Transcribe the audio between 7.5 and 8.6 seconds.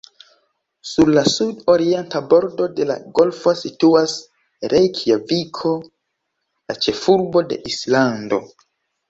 de Islando.